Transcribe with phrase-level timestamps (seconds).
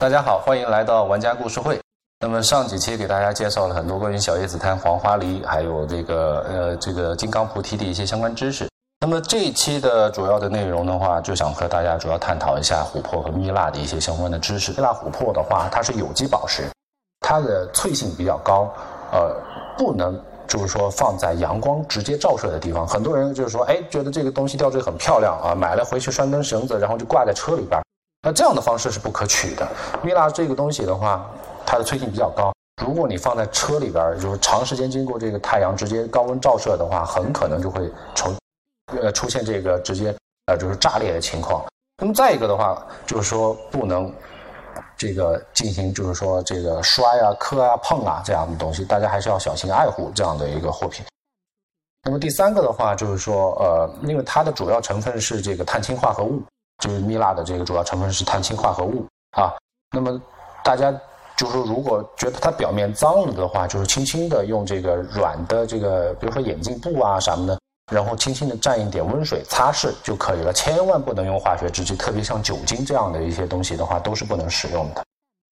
[0.00, 1.78] 大家好，欢迎来到玩家故事会。
[2.20, 8.66] 那么上几期给大家介绍了很多关于小叶紫檀、黄花梨，还有这个呃这个金刚菩提的一些相关知识。
[8.98, 14.72] 那么这一期的主要的内容的话，就想和大家主要探讨一下琥珀和蜜蜡的一些相关的知识。
[14.72, 16.62] 蜜蜡琥珀的话，它是有机宝石，
[17.20, 18.72] 它的脆性比较高，
[19.12, 19.36] 呃，
[19.76, 22.88] 不能就是说放在阳光直接照射的地方。
[22.88, 27.78] 很多人就是说，哎，觉得这个东西吊坠很漂亮啊，买了回去拴根绳子，然后就挂在车里边。
[28.22, 29.66] 那这样的方式是不可取的。
[30.02, 31.30] 蜜蜡这个东西的话，
[31.64, 32.52] 它的脆性比较高。
[32.84, 38.34] 如果你放在车里边，就是长时间经过这个太阳直接高温照射的话，很可能就会出
[38.98, 40.14] 呃出现这个直接
[40.46, 41.64] 呃就是炸裂的情况。
[41.98, 44.12] 那么再一个的话，就是说不能
[44.96, 51.04] 这个进行就是说这个摔啊、磕啊、碰啊这样的东西，大家还是要小心爱护这样的一个货品。
[52.02, 56.42] 那么第三个的话，就是说呃，因为它的主要成分是这个碳氢化合物。
[56.80, 59.54] 就是蜜蜡的这个主要成分是碳氢化合物啊。
[59.94, 60.20] 那么
[60.64, 60.90] 大家
[61.36, 67.58] 就是说，如果觉得它表面脏了的话，就是轻轻的用这个软的这个，比如说眼镜布啊什么的，
[67.92, 70.52] 然后轻轻的蘸一点温水擦拭就可以了。
[70.52, 75.02] 千万不能用化学制剂，特别像酒精这样的一些东西的话，都是不能使用的。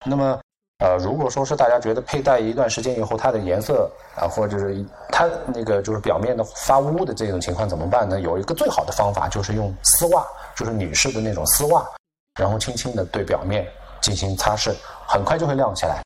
[0.04, 0.38] 那么
[0.84, 8.20] 呃，如果说是大家觉得佩戴一段时间以后，它的颜色啊，或者是它那个就是表面的发乌的这种情况怎么办呢？
[8.20, 10.24] 有一个最好的方法就是用丝袜。
[10.58, 11.86] 就是女士的那种丝袜，
[12.34, 13.64] 然后轻轻的对表面
[14.00, 14.74] 进行擦拭，
[15.06, 16.02] 很快就会亮起来。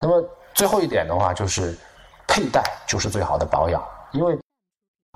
[0.00, 0.22] 那么
[0.52, 1.74] 最后一点的话，就是
[2.28, 4.38] 佩戴就是最好的保养，因为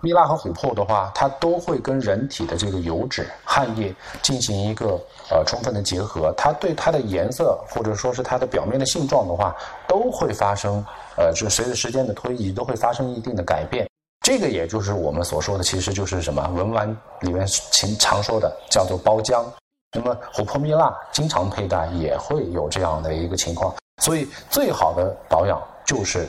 [0.02, 4.98] 蜜蜡和琥珀的话，它都会跟人体的这个油脂、汗液进行一个
[5.30, 9.54] 呃充分的结合，它对它的颜色或者说是它的表面的性状的话，
[9.86, 10.82] 都会发生
[11.18, 13.86] 呃，就随着时间的推移都会发生一定的改变。
[14.30, 19.44] 这个也就是我们所说的，其实就是什么文玩里面常常说的叫做包浆。
[19.92, 26.28] 那么琥珀蜜蜡经常佩戴也会有这样的一个情况，所以最好的保养就是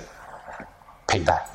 [1.05, 1.45] 佩戴。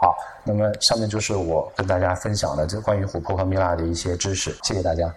[0.00, 0.12] 好，
[0.42, 5.08] 那么下面就是我跟大家分享的这关于琥珀和蜜蜡的一些知识，谢谢大家。